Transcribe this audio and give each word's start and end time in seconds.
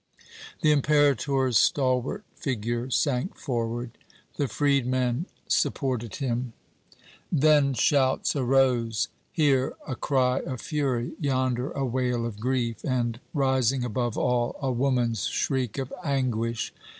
The 0.63 0.71
Imperator's 0.71 1.59
stalwart 1.59 2.23
figure 2.33 2.89
sank 2.89 3.35
forward. 3.37 3.99
The 4.35 4.47
freedman 4.47 5.27
supported 5.47 6.15
him. 6.15 6.53
"Then 7.31 7.75
shouts 7.75 8.35
arose, 8.35 9.09
here 9.31 9.75
a 9.87 9.95
cry 9.95 10.39
of 10.39 10.59
fury, 10.59 11.11
yonder 11.19 11.69
a 11.73 11.85
wail 11.85 12.25
of 12.25 12.39
grief, 12.39 12.83
and, 12.83 13.19
rising 13.31 13.83
above 13.83 14.17
all, 14.17 14.55
a 14.59 14.71
woman's 14.71 15.25
shriek 15.27 15.77
of 15.77 15.93
anguish. 16.03 16.73